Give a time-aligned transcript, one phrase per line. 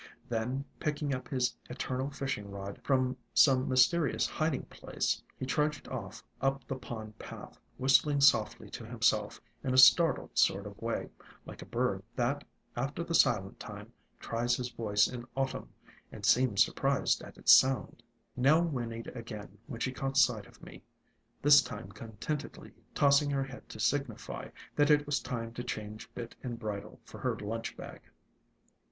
[0.29, 4.25] Then, picking up his eter ALONG THE WATERWAYS 53 nal fishing rod from some mysterious
[4.25, 9.77] hiding place, he trudged off up the pond path, whistling softly to himself in a
[9.77, 11.11] startled sort of way,
[11.45, 12.43] like a bird that,
[12.75, 15.67] after the silent time, tries his voice in Au tumn,
[16.11, 18.01] and seems surprised at its sound.
[18.35, 20.81] Nell whinnied again when she caught sight of me,
[21.43, 26.33] this time contentedly tossing her head to signify that it was time to change bit
[26.41, 28.01] and bridle for her lunch bag.